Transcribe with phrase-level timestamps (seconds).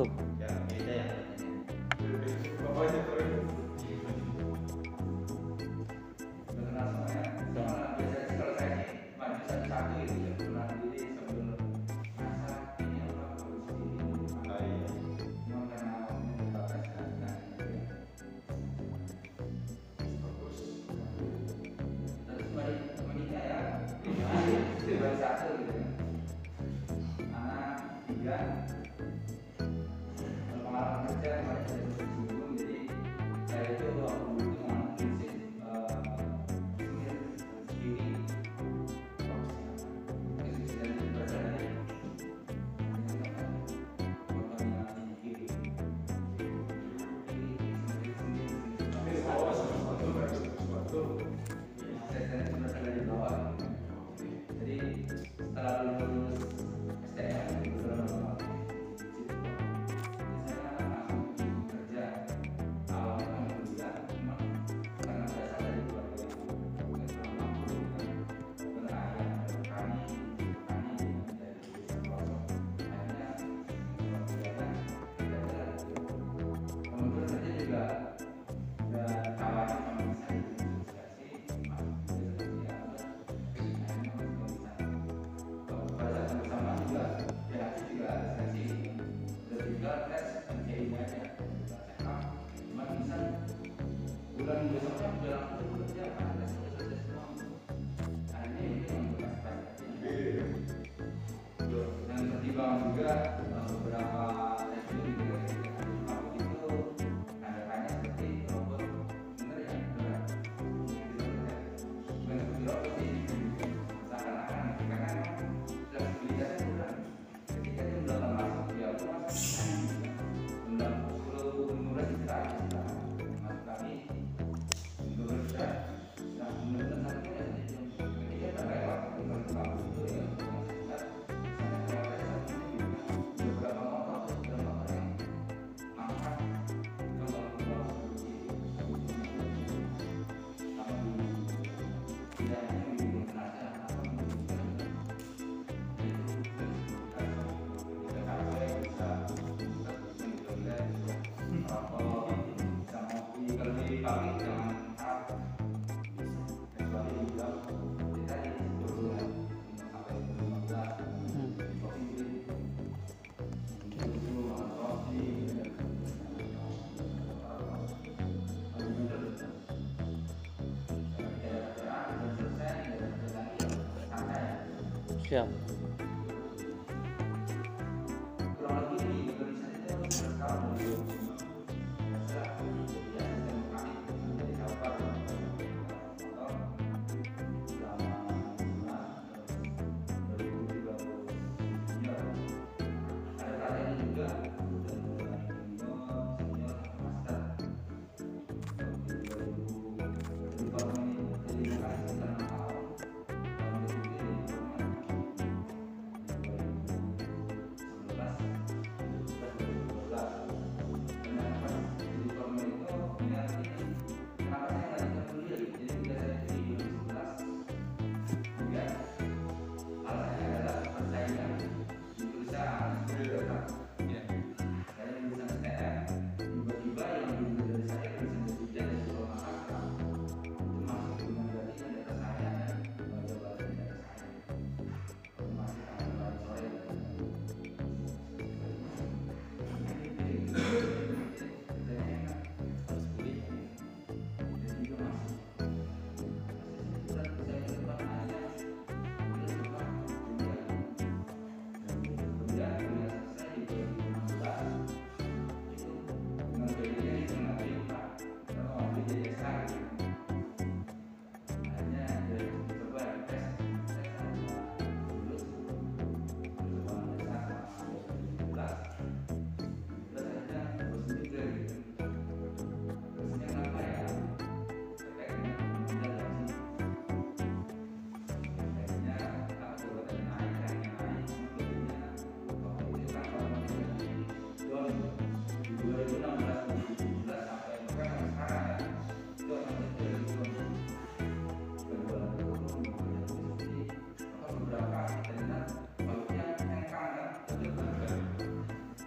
[0.00, 0.29] tuh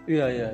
[0.08, 0.48] Iya iya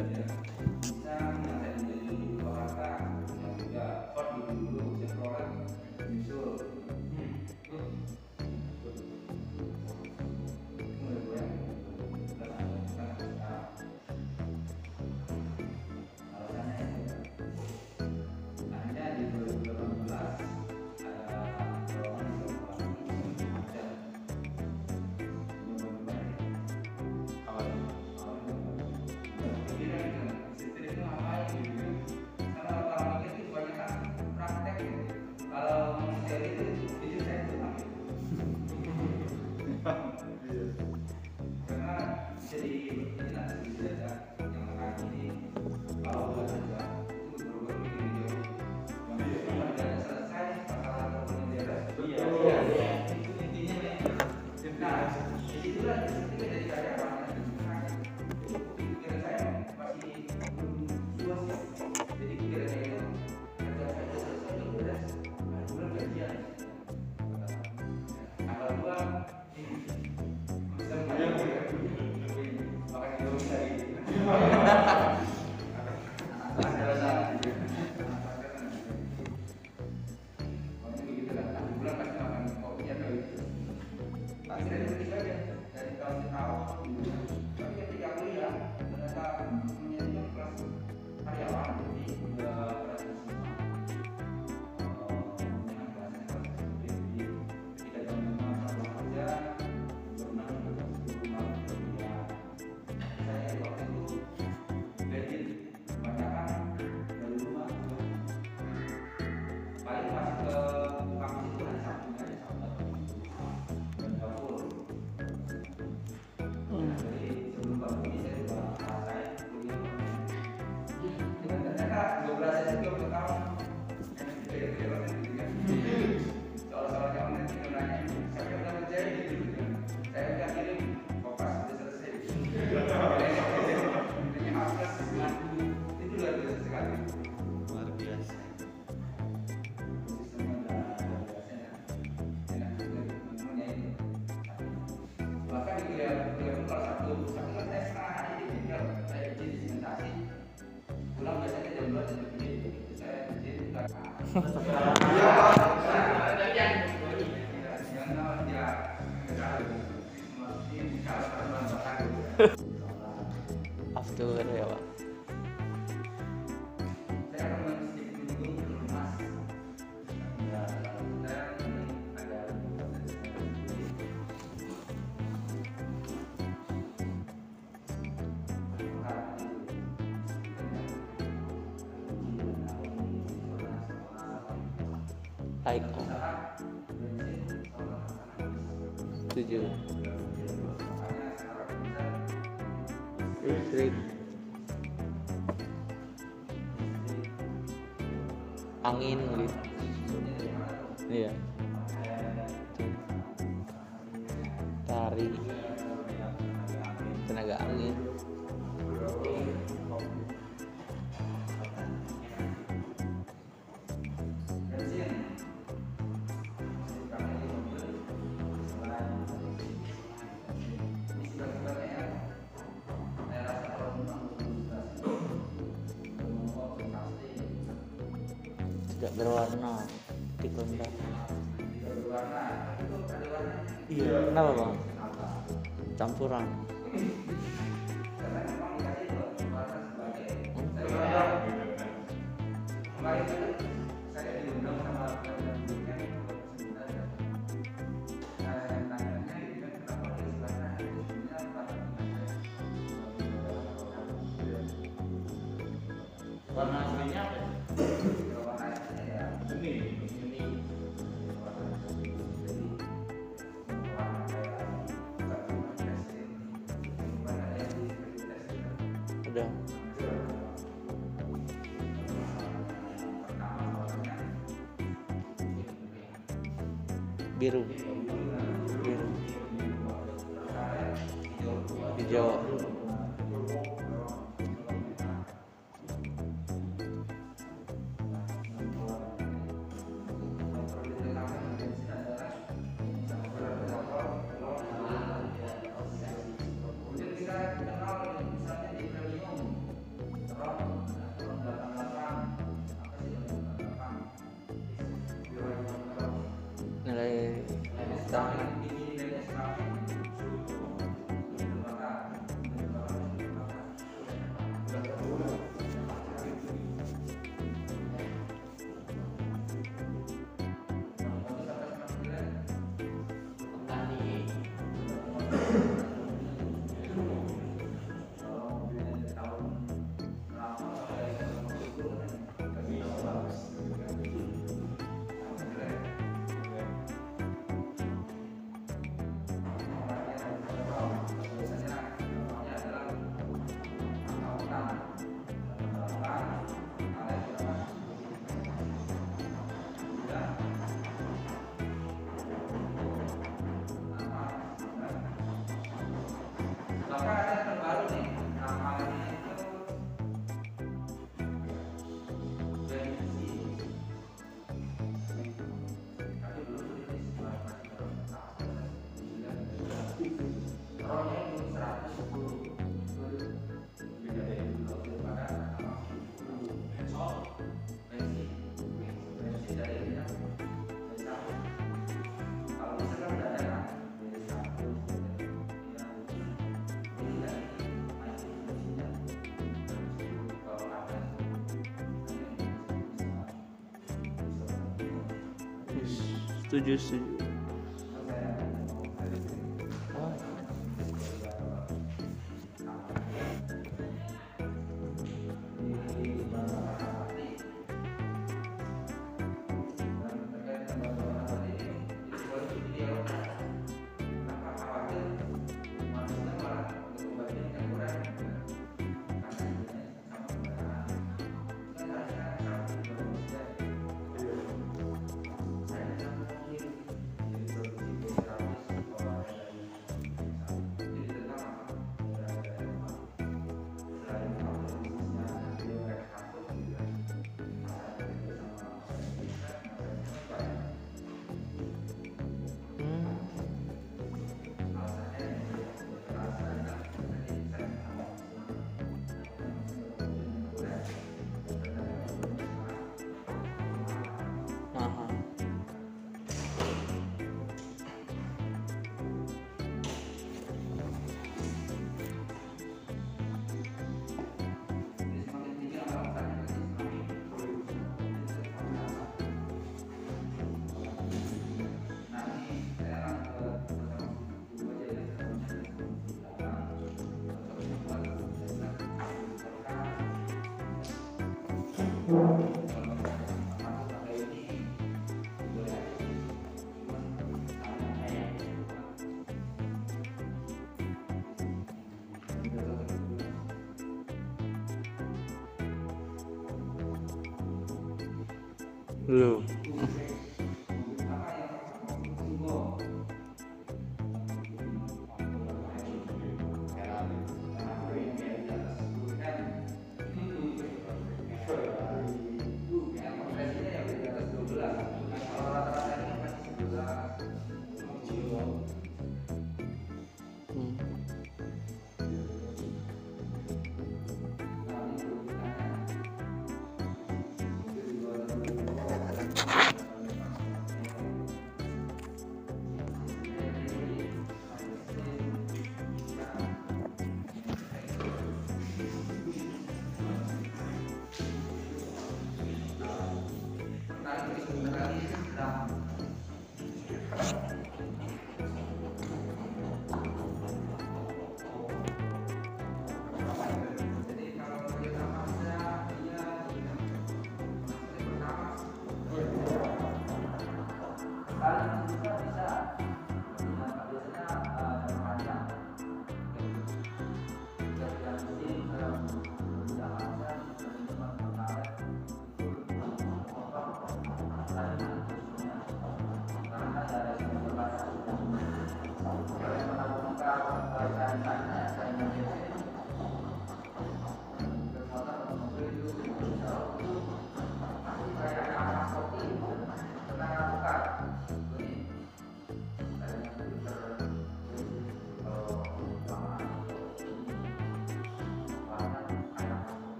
[396.50, 397.00] 这就是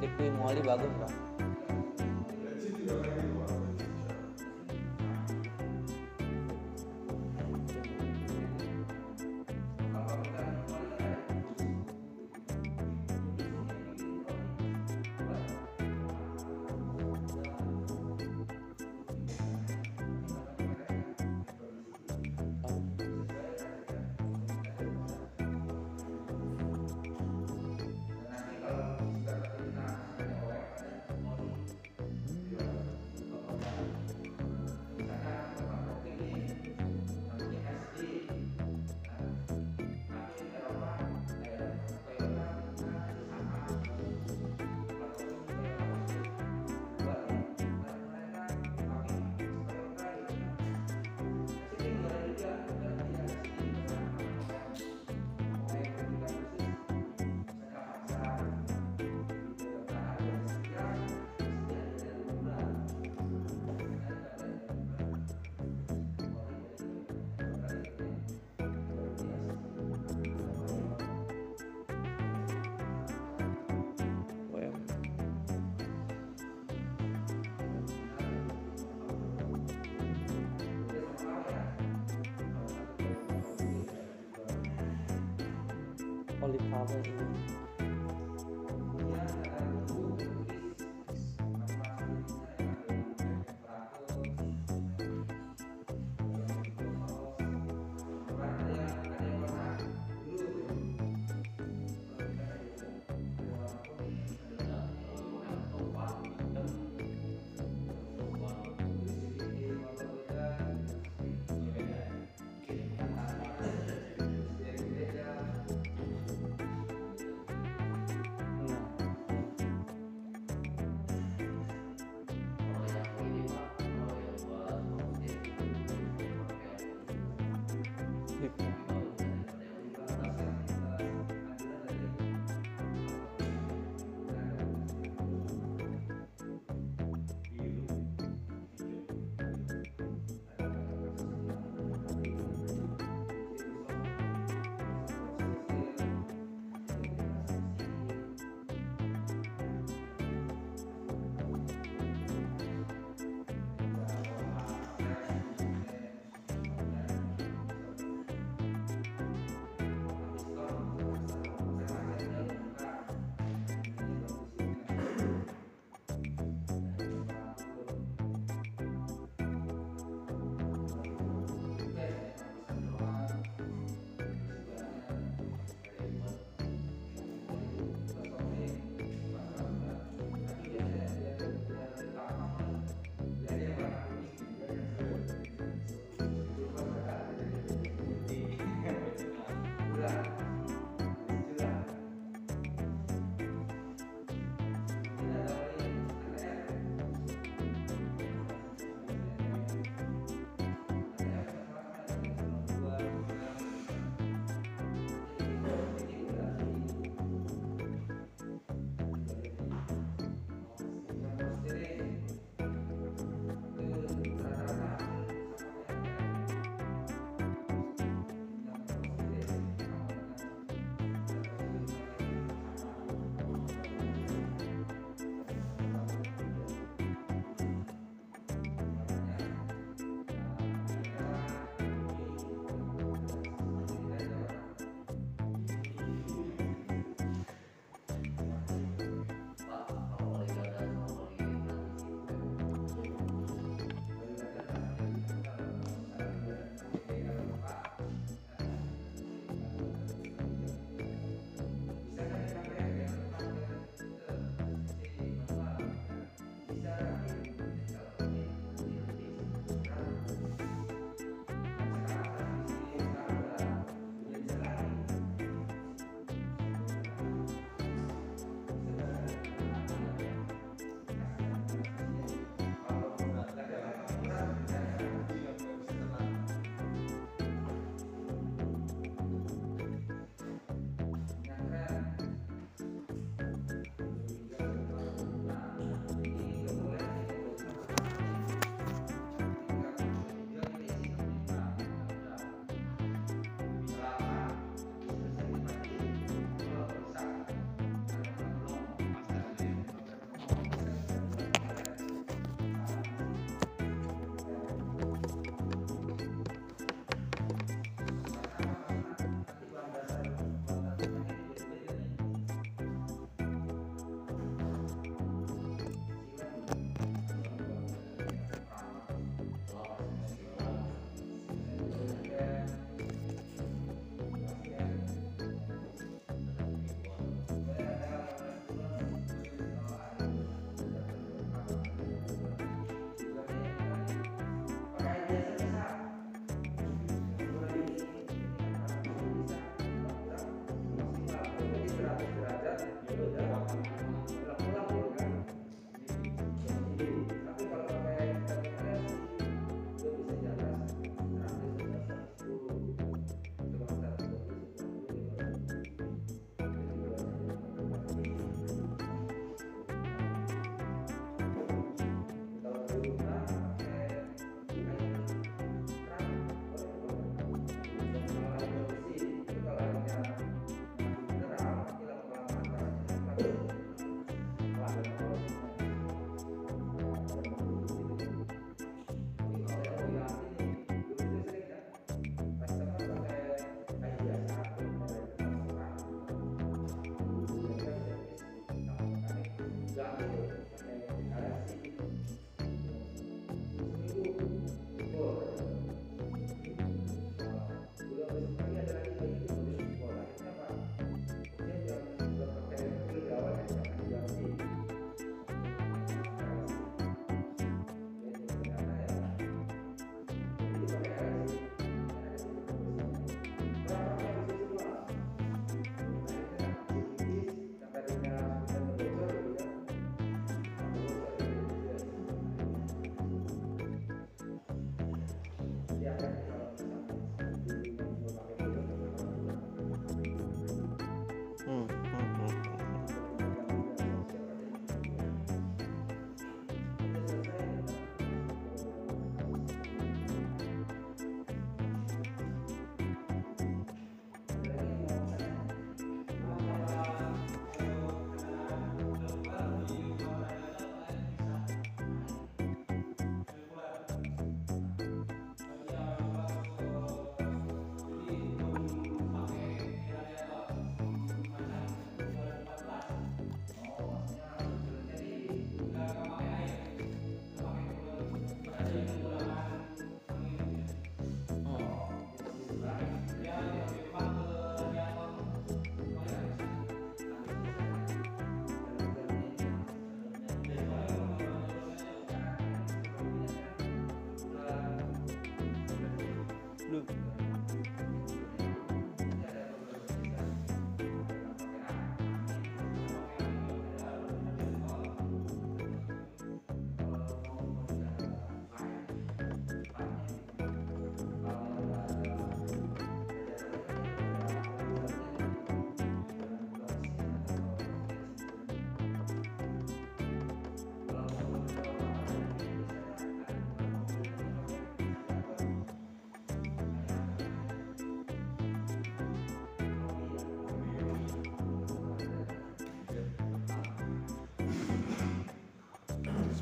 [0.00, 1.12] DP Muali bagus pak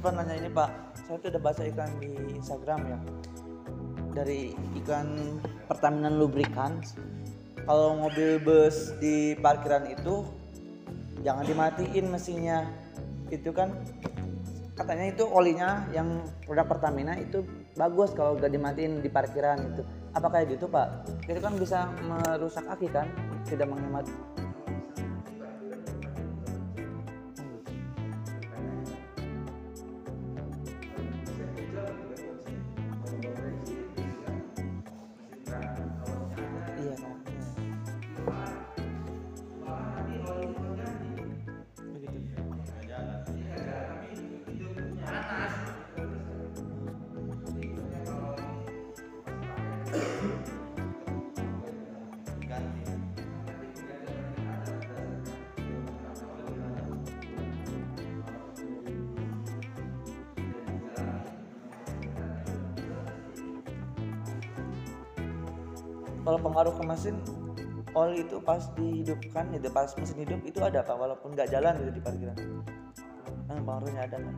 [0.08, 0.70] Terus Pak nanya ini Pak,
[1.04, 2.98] saya tuh udah baca iklan di Instagram ya
[4.16, 5.36] dari iklan
[5.68, 6.96] Pertamina Lubricants.
[7.68, 10.24] Kalau mobil bus di parkiran itu
[11.20, 12.64] jangan dimatiin mesinnya.
[13.28, 13.76] Itu kan
[14.80, 17.44] katanya itu olinya yang produk Pertamina itu
[17.76, 19.84] bagus kalau gak dimatiin di parkiran itu.
[20.16, 21.04] Apa kayak gitu Pak?
[21.28, 23.12] Itu kan bisa merusak aki kan,
[23.44, 24.08] tidak menghemat.
[66.98, 67.14] Mesin
[67.94, 71.94] oli itu pas dihidupkan itu pas mesin hidup itu ada pak walaupun nggak jalan gitu
[71.94, 72.34] di parkiran.
[73.46, 74.34] Nah, pengaruhnya ada kan.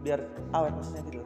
[0.00, 0.24] Biar
[0.56, 1.20] awet mesinnya gitu.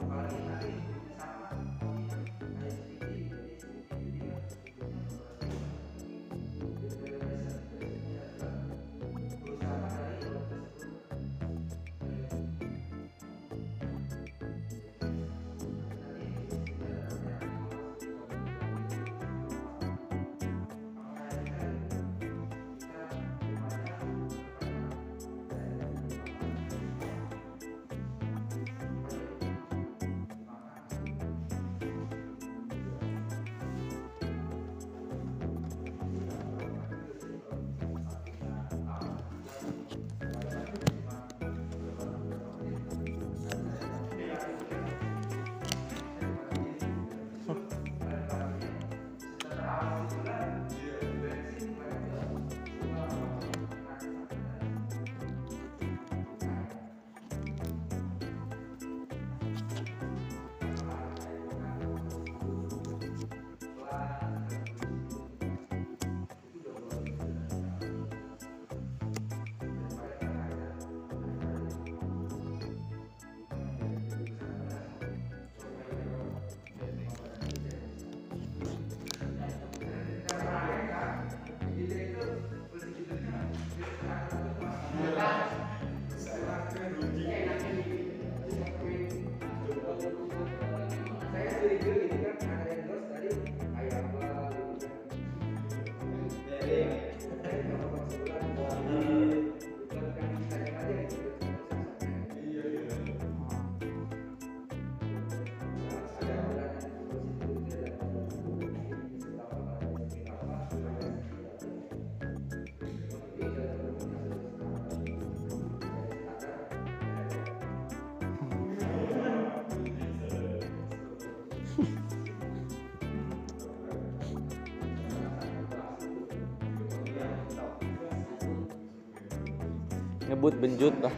[130.43, 131.15] Nyebut benjut lah.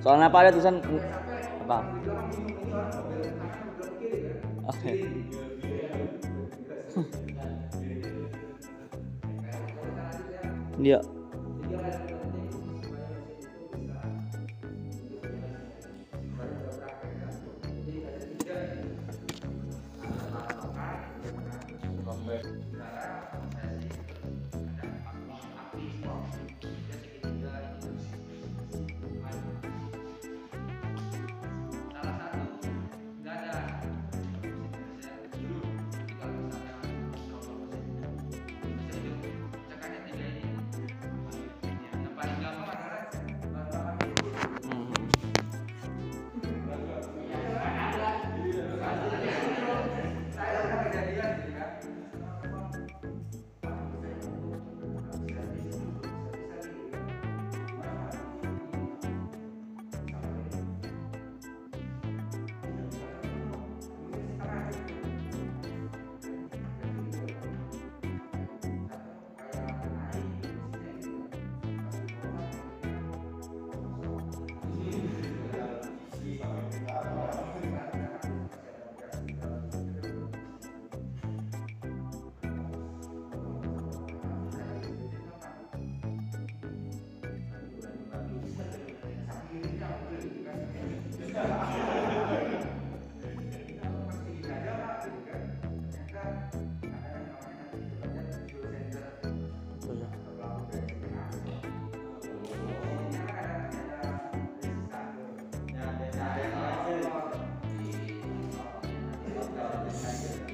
[0.00, 0.80] Soalnya apa ada tulisan
[1.68, 1.78] apa?
[4.72, 4.92] Oke.
[10.74, 10.98] Iya.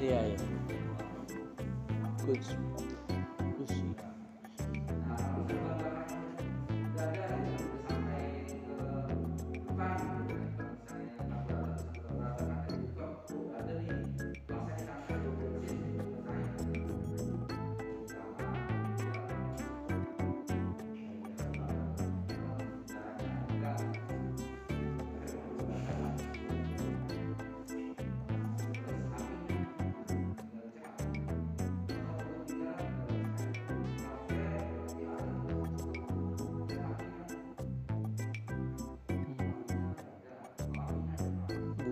[0.00, 0.38] Iya, iya.
[2.24, 2.69] Good.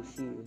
[0.03, 0.45] pursue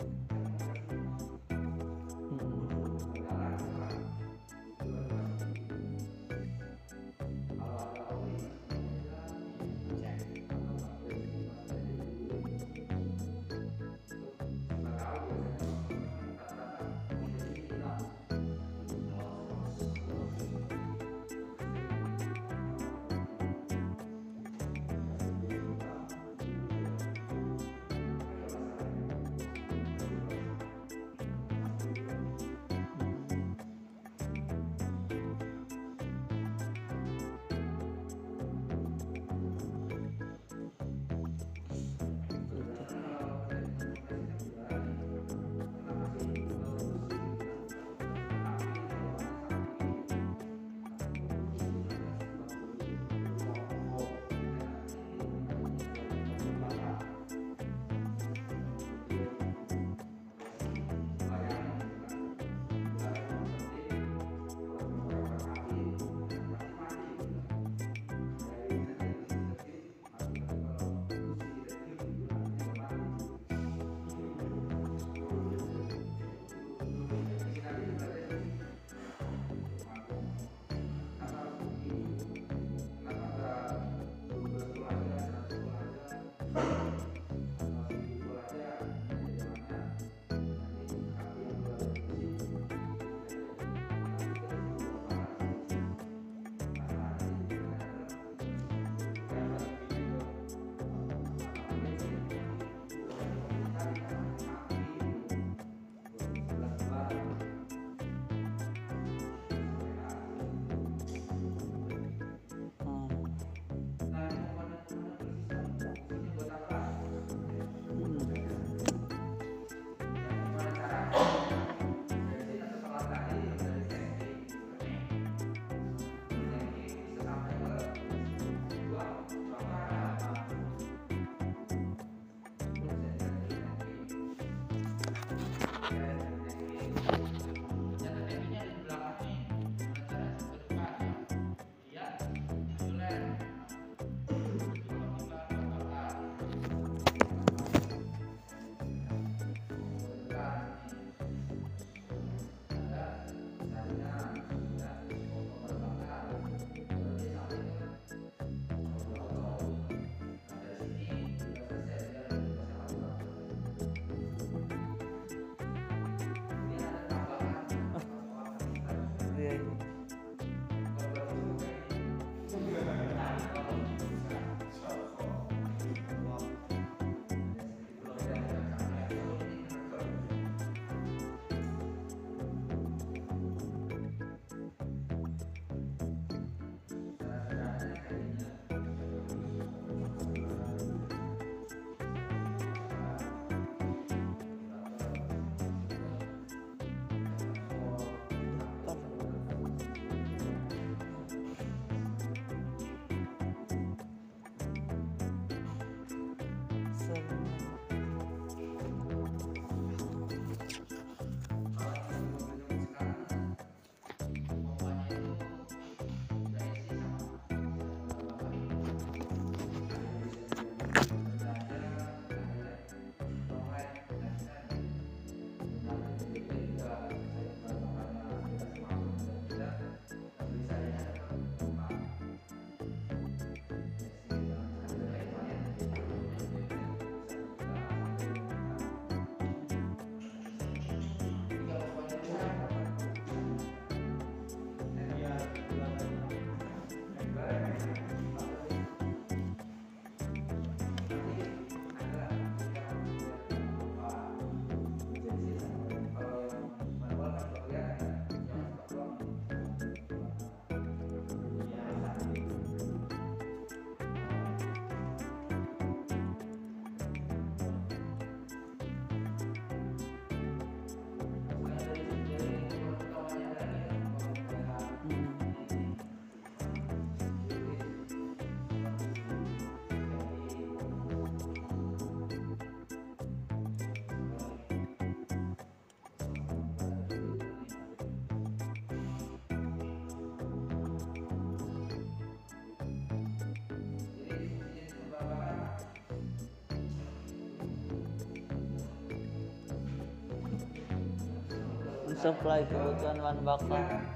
[302.21, 304.10] mensuplai kebutuhan bahan bakar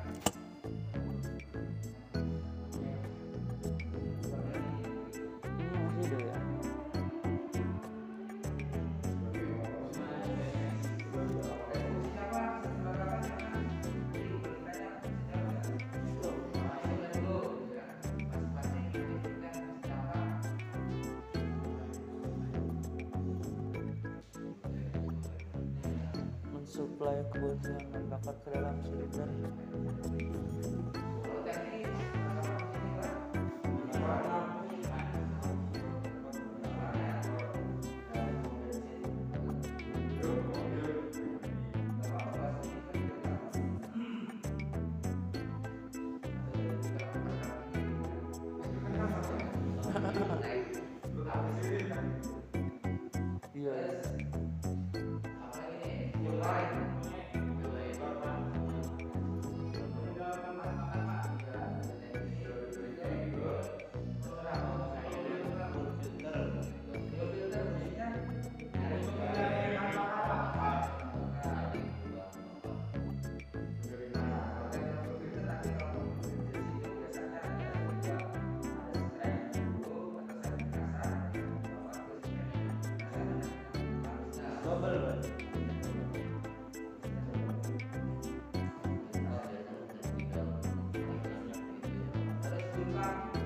[93.05, 93.44] あ!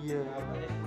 [0.00, 0.79] Iya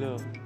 [0.00, 0.39] dulu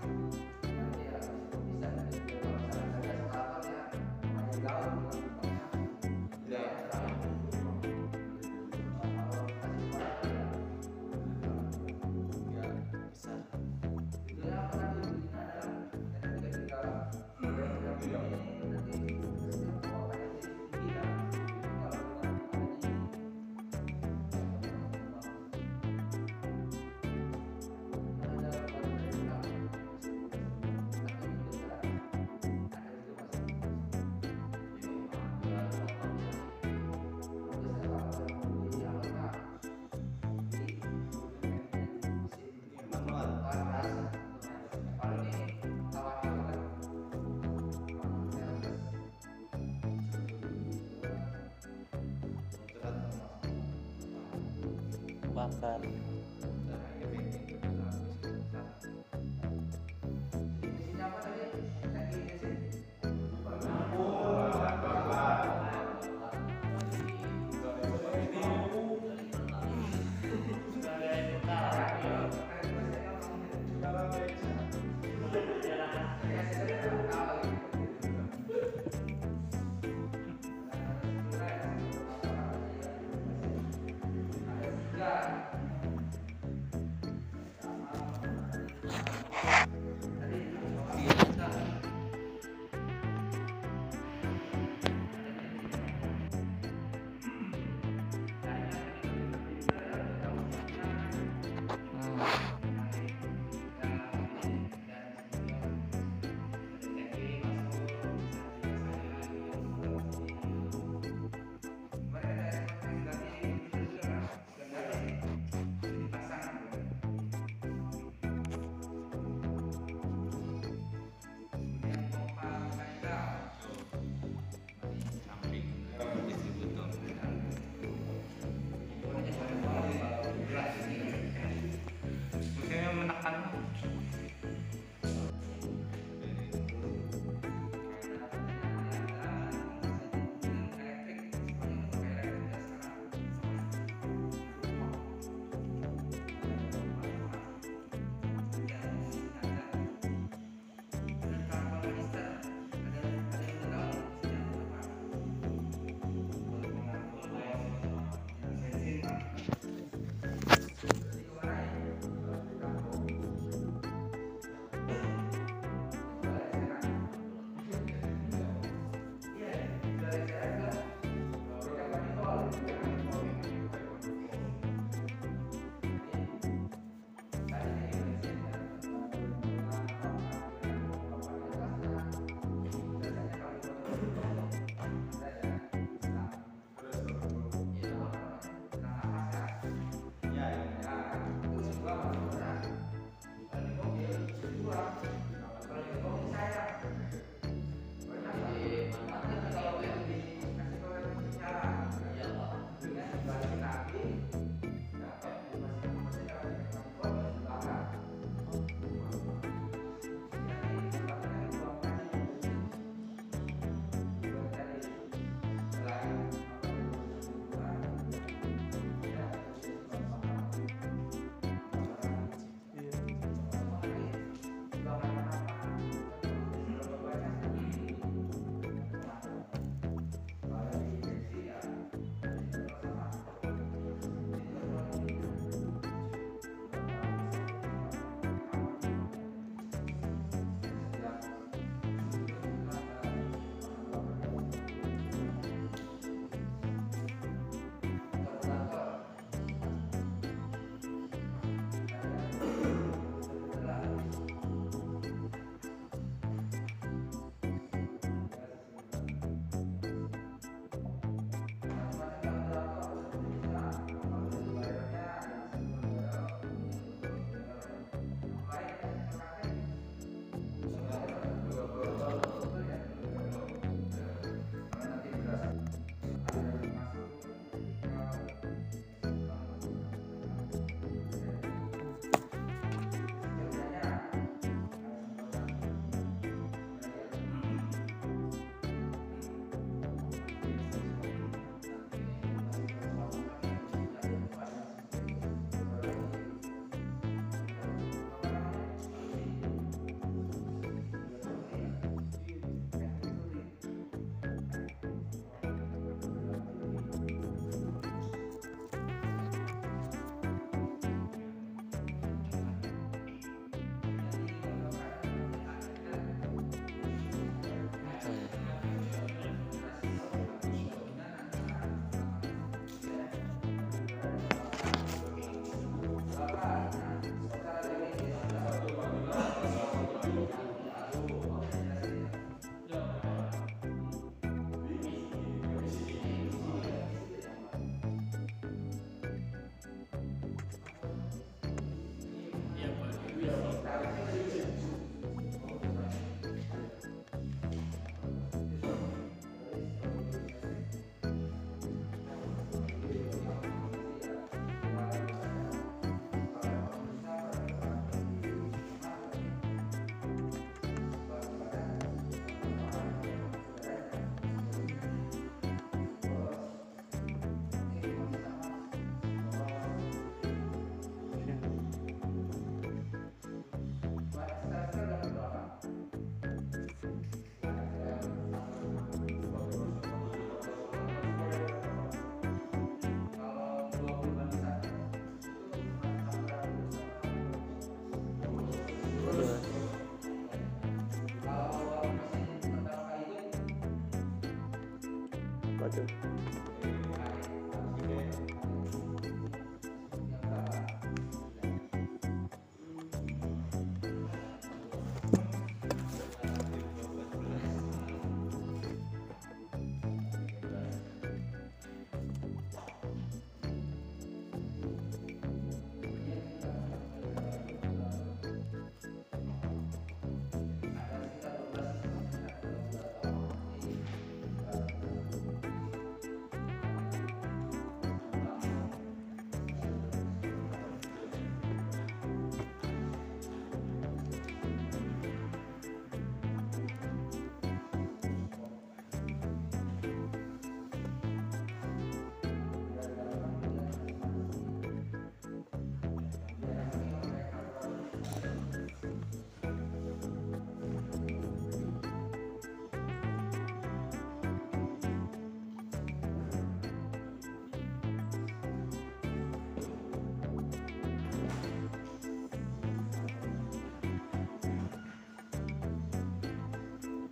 [55.44, 55.80] bakar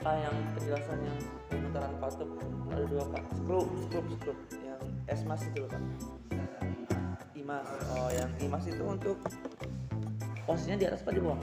[0.03, 1.15] ah yang penjelasannya
[1.47, 2.29] pemutaran katup
[2.75, 5.83] ada dua pak skrup skrup skrup yang esmas itu loh pak
[7.39, 7.67] imas.
[7.95, 9.17] Oh yang imas itu untuk
[10.43, 11.39] posisinya di atas apa di bawah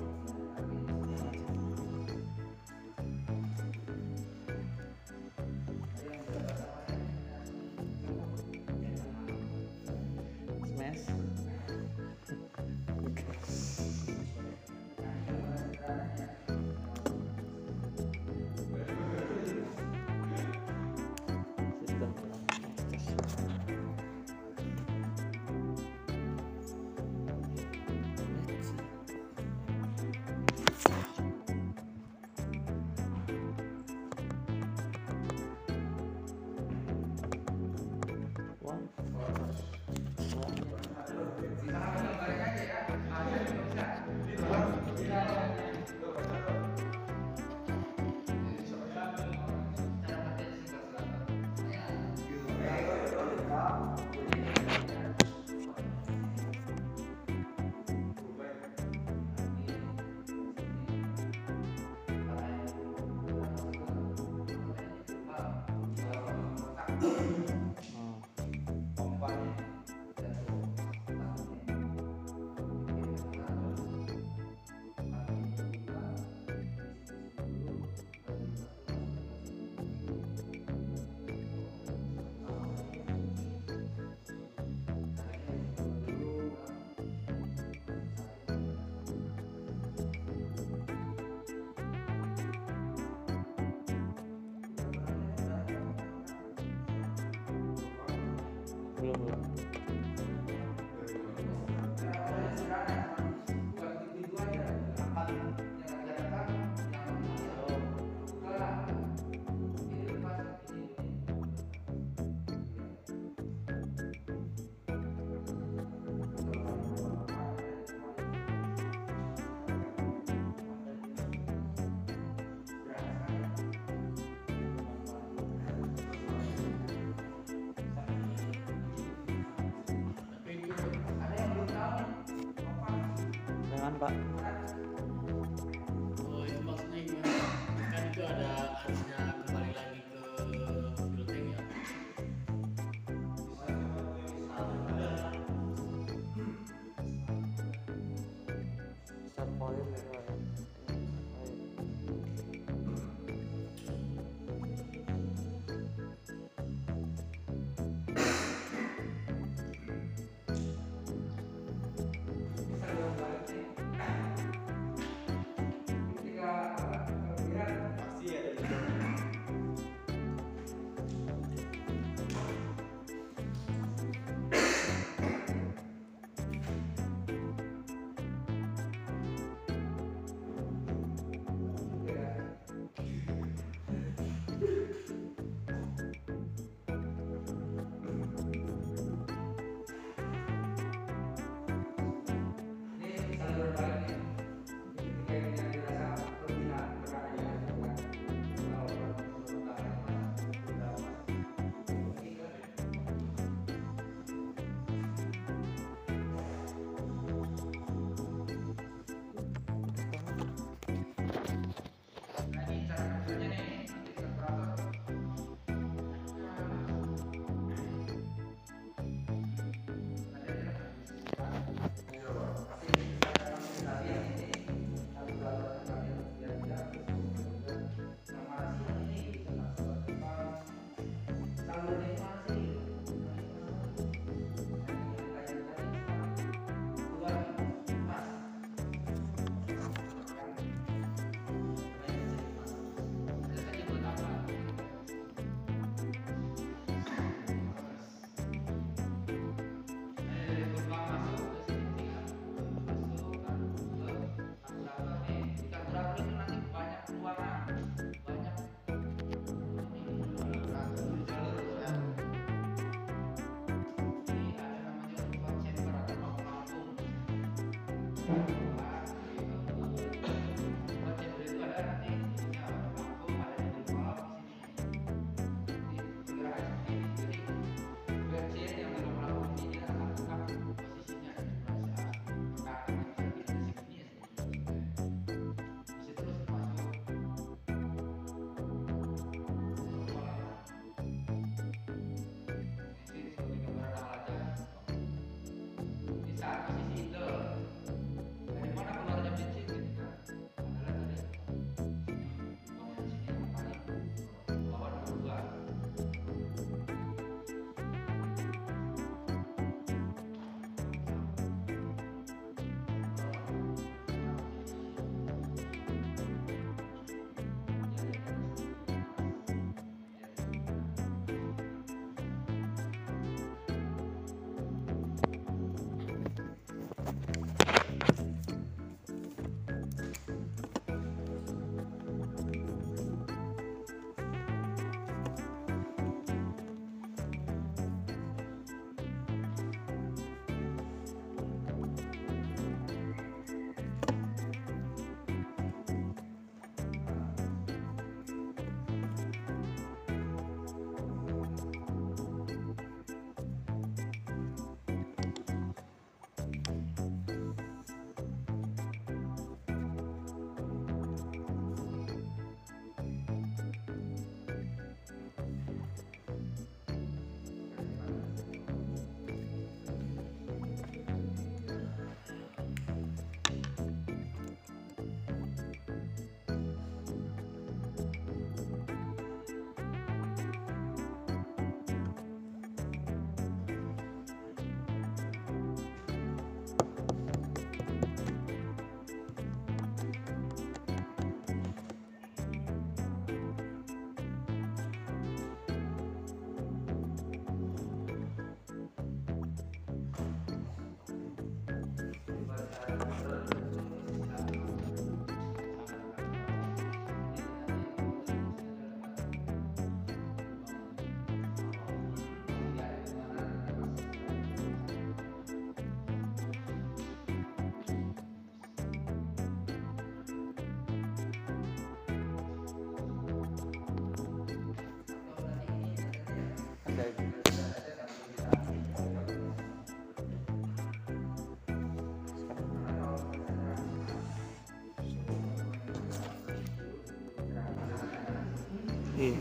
[439.19, 439.35] Iya.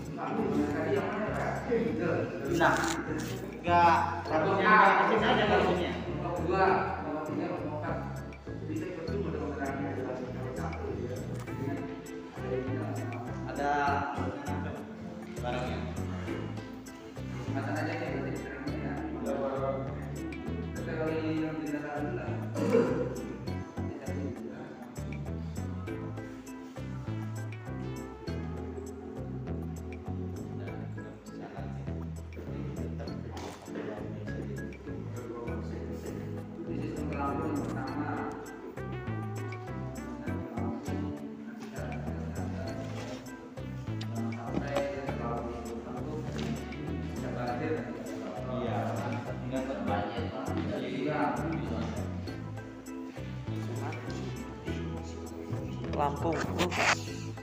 [2.58, 2.74] Nah,
[3.62, 3.94] enggak,
[4.26, 5.87] tapi enggak kasih.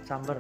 [0.06, 0.38] samber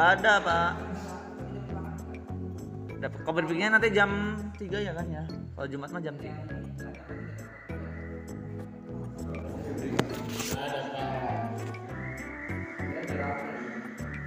[0.00, 0.72] nggak ada pak.
[3.20, 5.28] Kau berpikirnya nanti jam 3 ya kan ya?
[5.28, 6.24] Kalau Jumat mah jam 3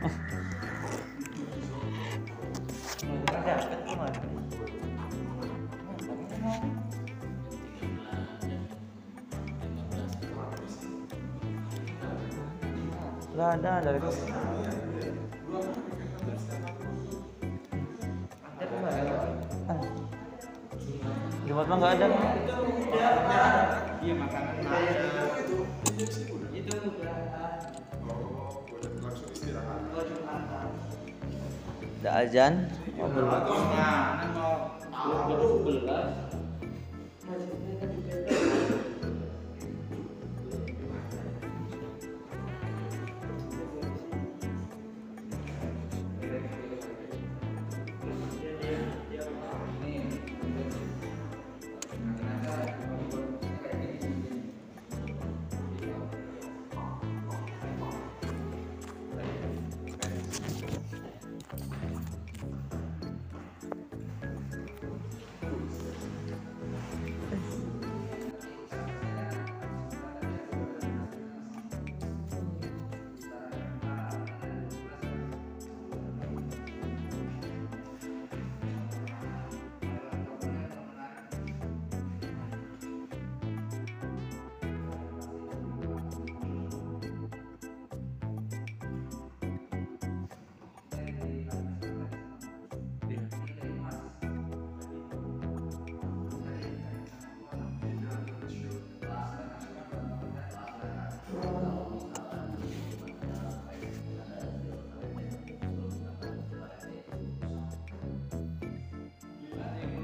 [0.05, 0.13] oh.
[13.33, 13.97] Gak ada, dari
[21.73, 22.07] Mah nggak ada
[23.97, 24.55] Iya makanan
[31.97, 32.53] ada azan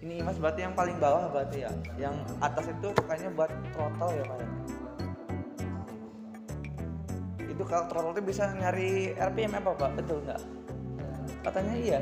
[0.00, 4.24] ini mas berarti yang paling bawah berarti ya yang atas itu kayaknya buat throttle ya
[4.24, 4.48] pak ya?
[7.52, 10.40] itu kalau throttle itu bisa nyari RPM apa pak betul nggak
[11.44, 12.00] katanya iya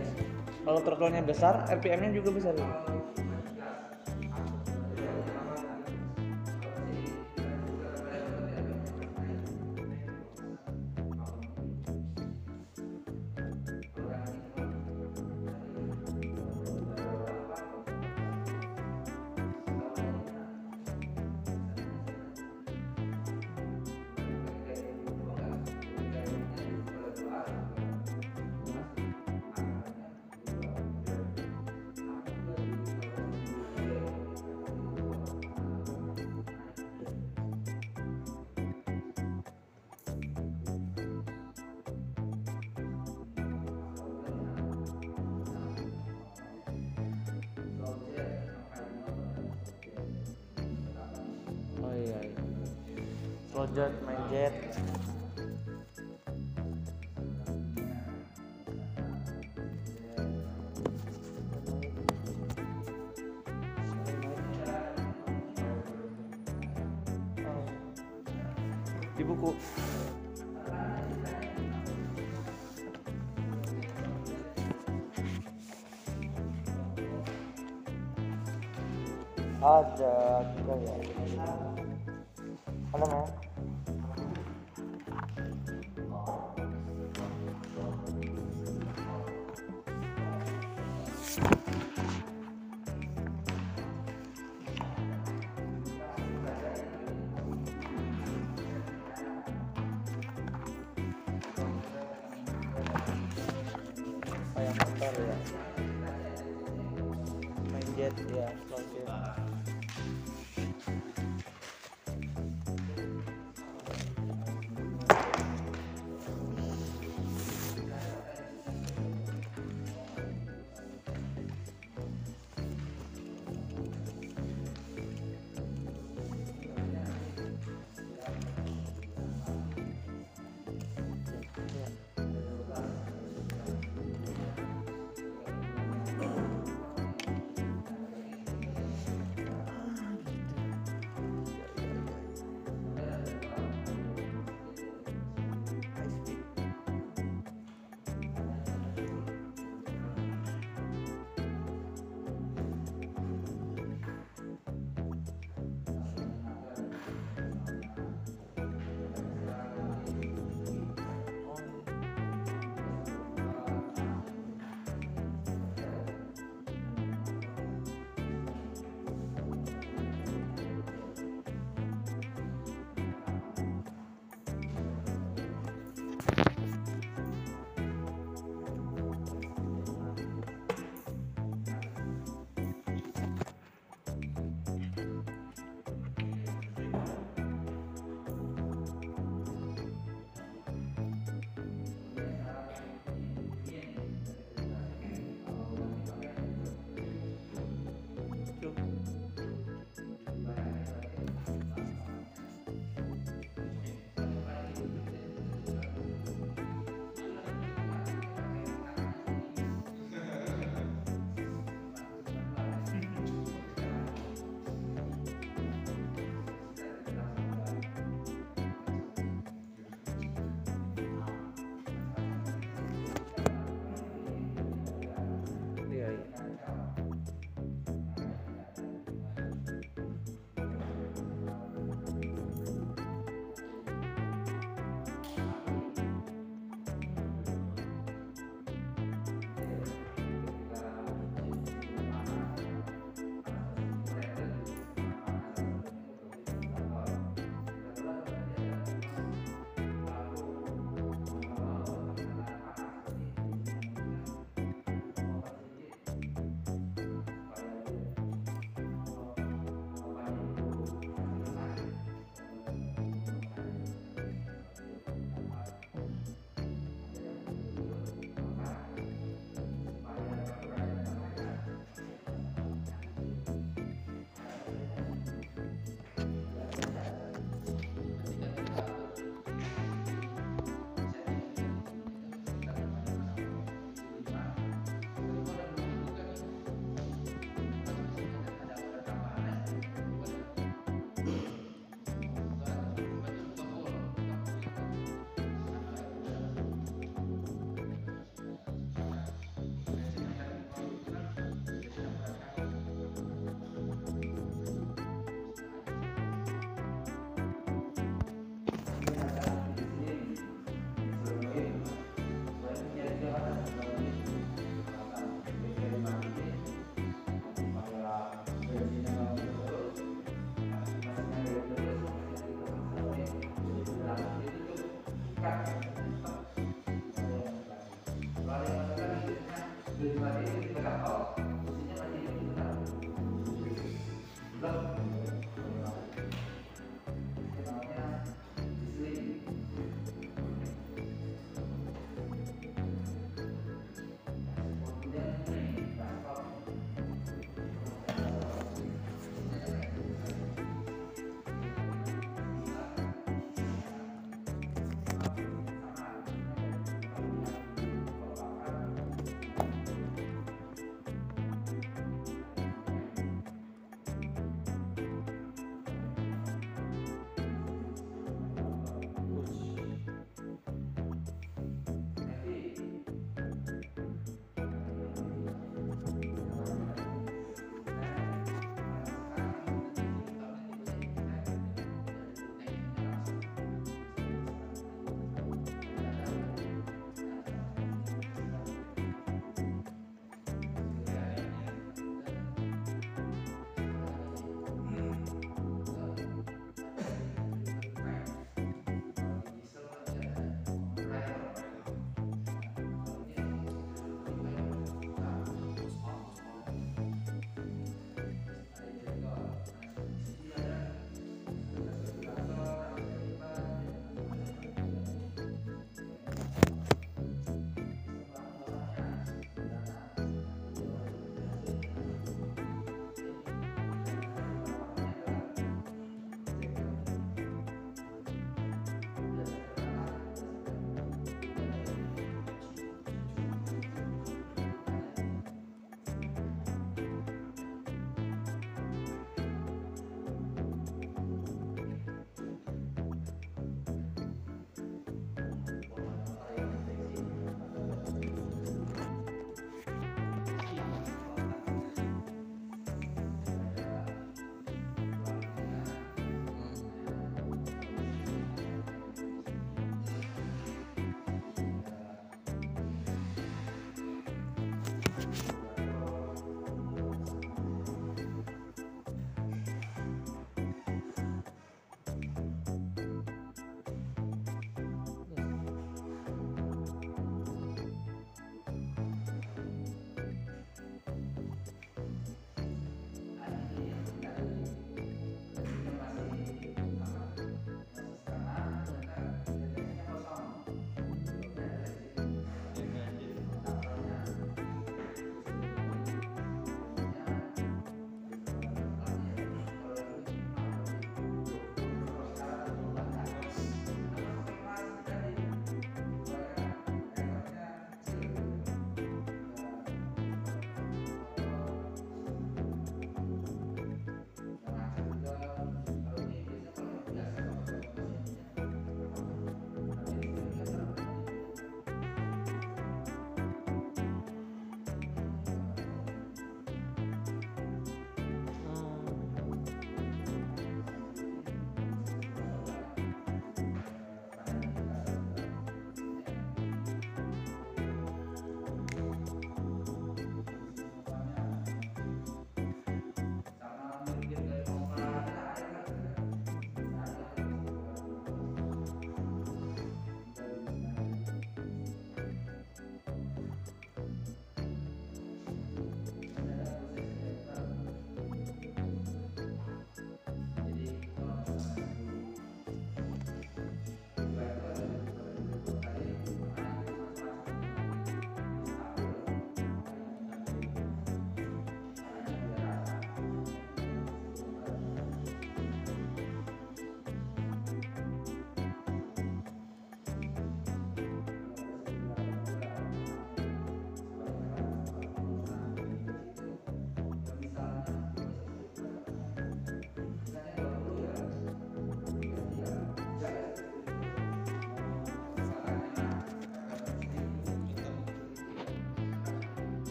[0.62, 2.68] kalau throttle-nya besar RPM-nya juga besar ya?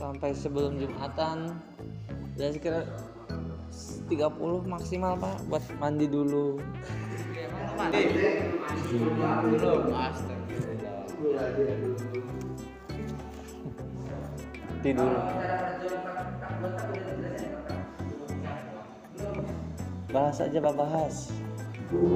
[0.00, 1.60] sampai sebelum Jumatan.
[2.40, 2.88] Dan sekitar
[4.08, 6.56] 30 maksimal pak buat mandi dulu
[7.76, 9.92] mandi dulu.
[14.80, 15.12] Tidur.
[20.10, 21.28] Bahas aja pak bahas.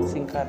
[0.09, 0.49] Singkat.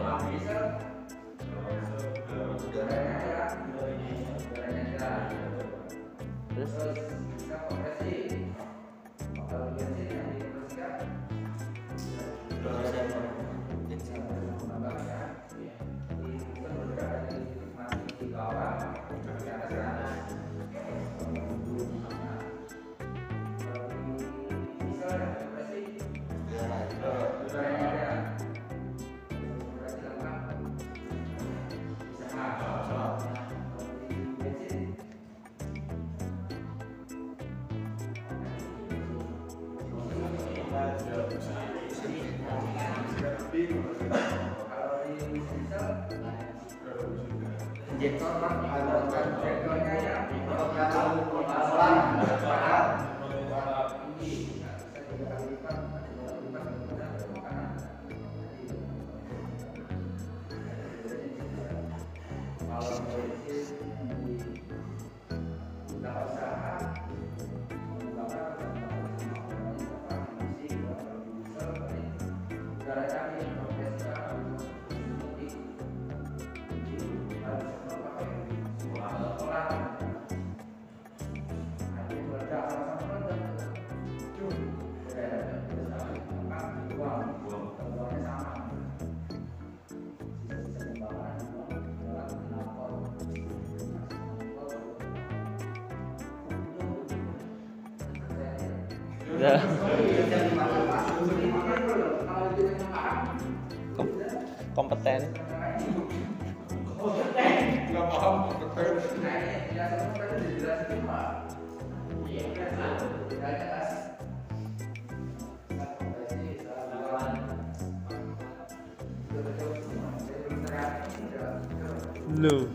[122.41, 122.65] Belum.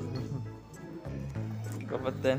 [1.90, 2.38] Kabupaten.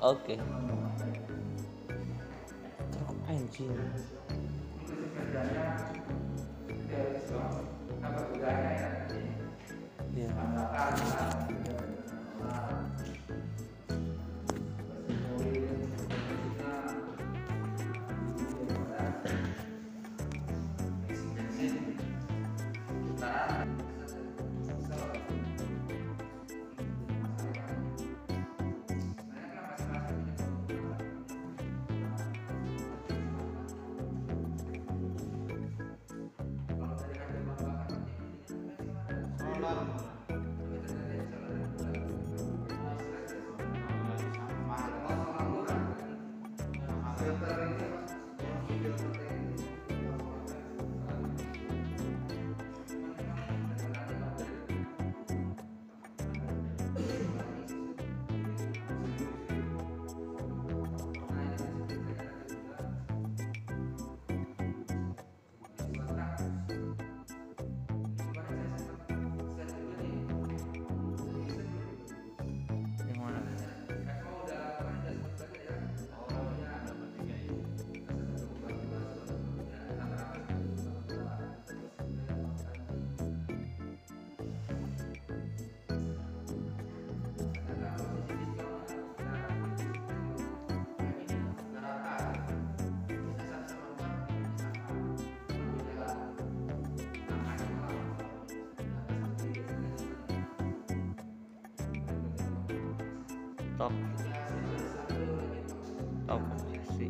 [0.00, 0.32] Oke.
[0.32, 0.38] Okay.
[2.90, 3.76] Truk anjing.
[10.16, 10.28] Ya.
[103.80, 103.92] top.
[106.28, 106.42] Top.
[107.00, 107.08] Sih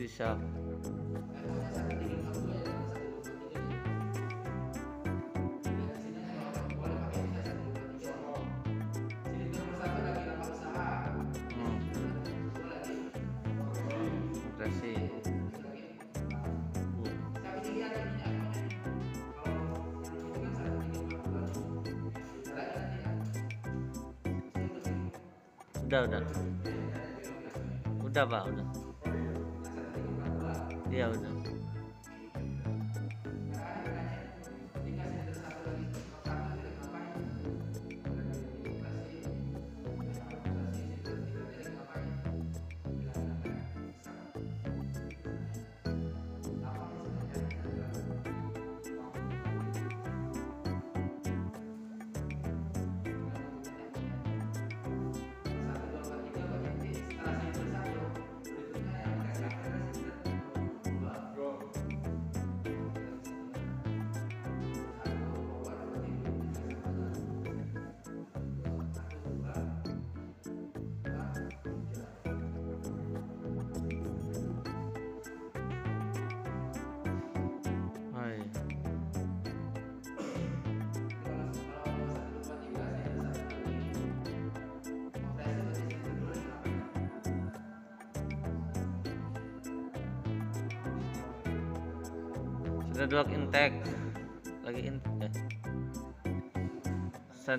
[0.00, 0.40] bisa.
[25.86, 26.22] udah udah.
[28.02, 28.66] Udah pak udah.
[30.90, 31.35] Iya udah.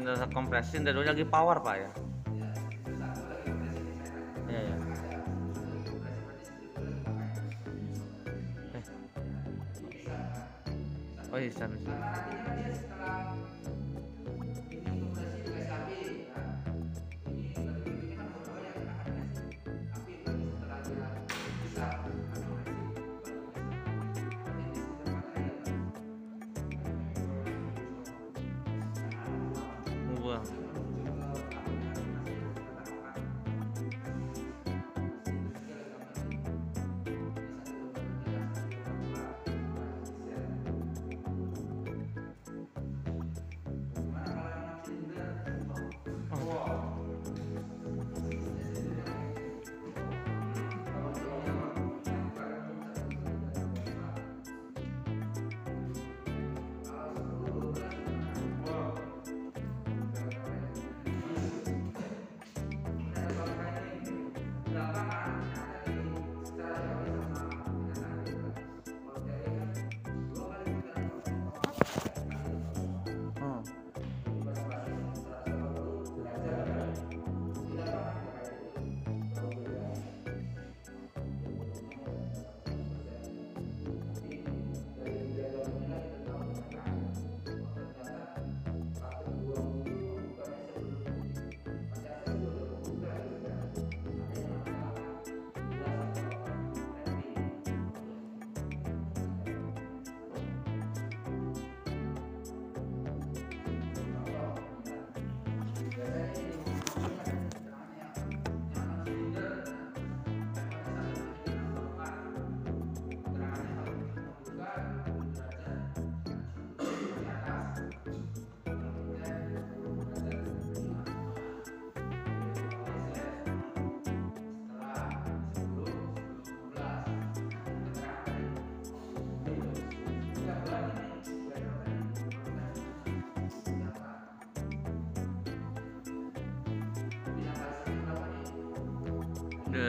[0.08, 1.92] Sensor kompresi dan lagi power pak ya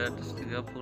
[0.09, 0.78] Dua ratus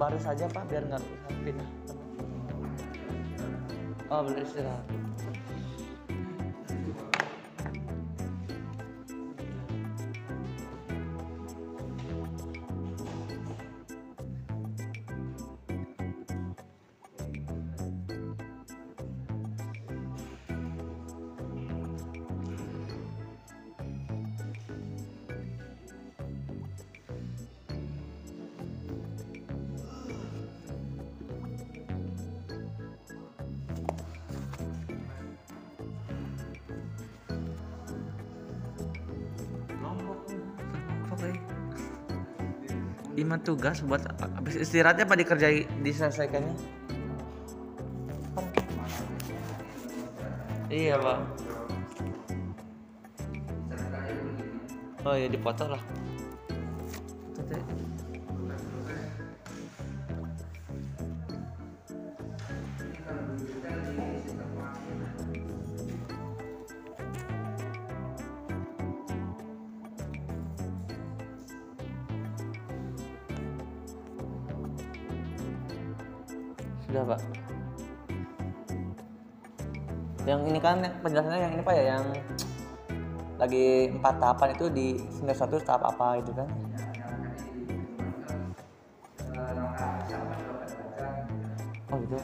[0.00, 1.04] baris saja pak biar nggak
[1.44, 1.68] pindah
[4.08, 4.79] oh boleh istirahat
[43.30, 46.50] Lima tugas buat habis istirahatnya apa dikerjai diselesaikannya?
[50.66, 51.18] Iya pak.
[55.06, 55.82] Oh ya dipotong lah.
[80.30, 82.04] Yang ini kan penjelasannya yang ini pak ya yang
[83.34, 86.46] lagi empat tahapan itu di semester satu tahap apa itu kan?
[91.90, 92.18] Oh gitu.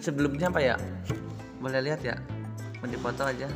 [0.00, 0.76] Sebelumnya apa ya?
[1.60, 2.16] Boleh lihat ya?
[2.80, 3.48] Mau dipoto aja.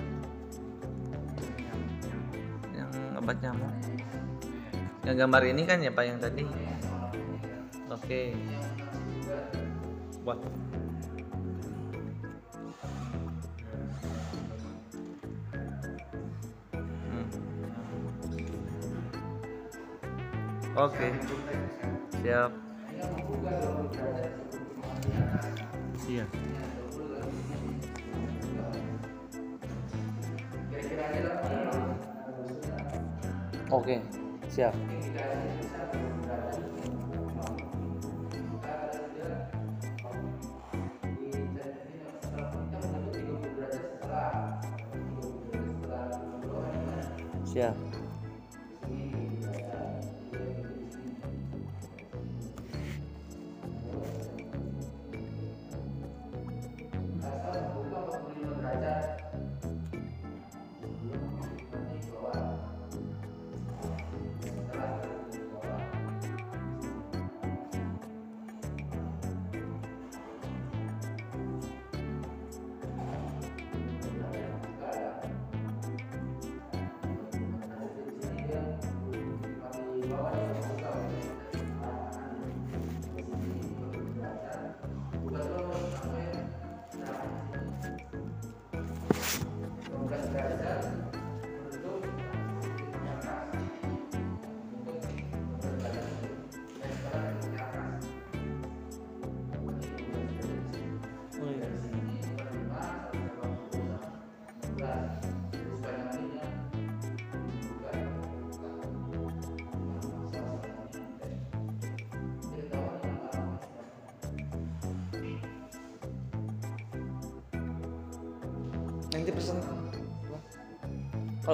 [2.77, 3.73] Yang obat nyamuk.
[5.05, 6.45] Yang gambar ini kan ya Pak yang tadi.
[7.89, 8.37] Oke.
[10.25, 10.39] Buat.
[17.09, 17.27] Hmm.
[20.77, 21.09] Oke.
[22.25, 22.64] Siap.
[26.33, 26.61] Iya.
[33.71, 33.99] Oke.
[34.53, 34.75] Siap.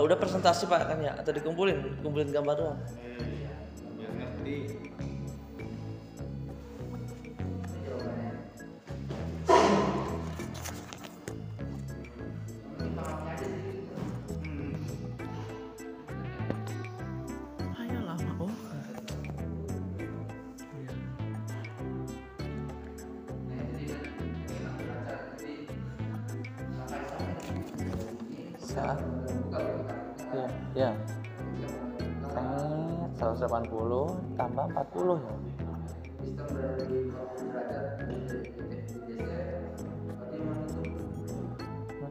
[0.01, 2.81] Kalau udah presentasi pak kan ya atau dikumpulin kumpulin gambar doang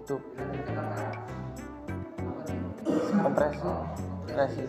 [0.10, 0.26] nutup
[3.22, 4.64] kompresi kompresi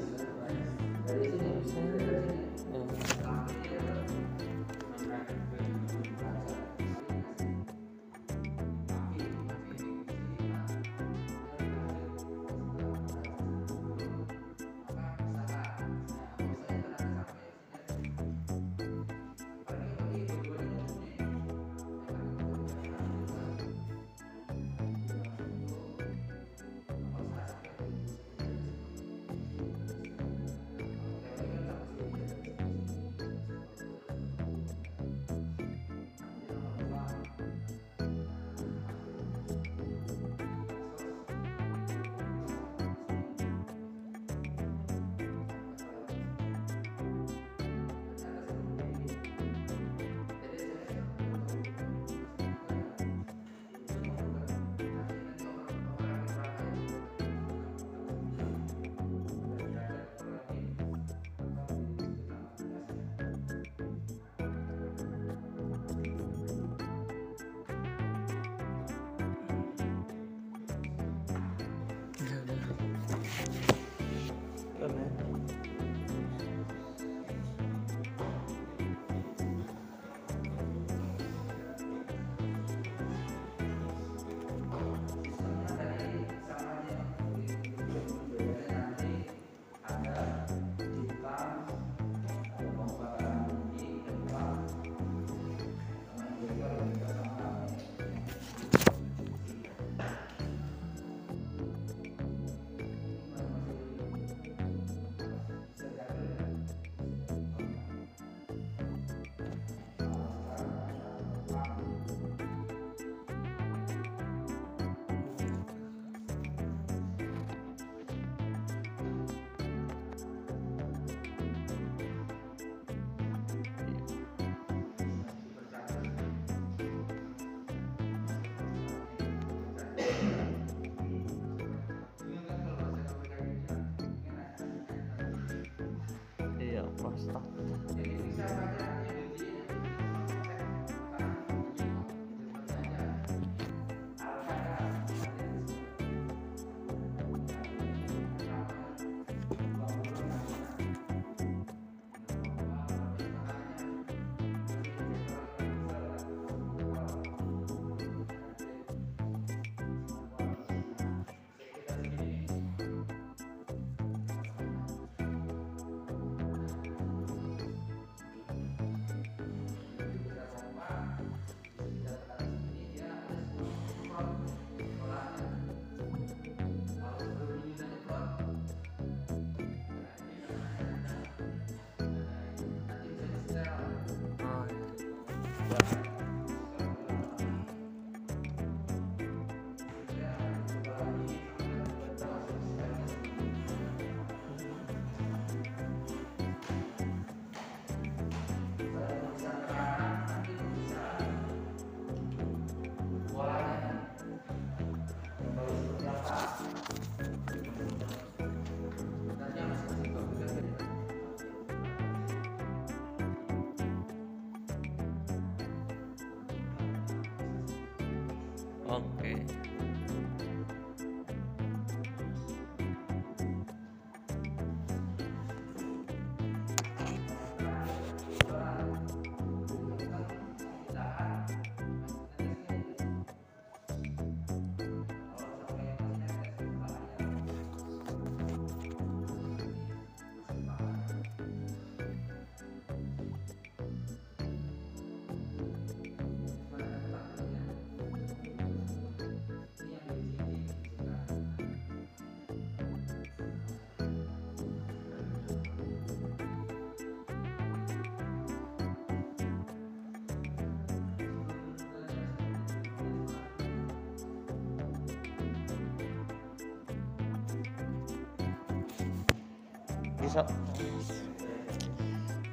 [219.41, 219.90] Oke.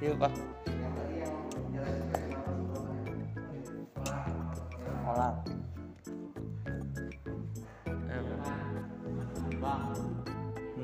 [0.07, 0.31] Yuk pak.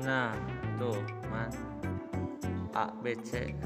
[0.04, 0.36] Nah,
[0.76, 1.00] tuh,
[1.32, 1.56] Mas.
[2.76, 3.56] A B C.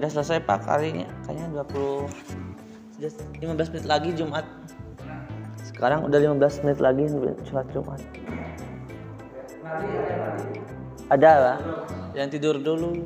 [0.00, 1.04] udah selesai pak kalinya.
[1.28, 2.08] Kayaknya 20
[2.96, 4.48] sudah 15 menit lagi Jumat.
[5.60, 7.04] Sekarang udah 15 menit lagi
[7.44, 8.00] sholat Jumat.
[11.12, 11.58] Ada lah.
[12.16, 13.04] Yang tidur dulu.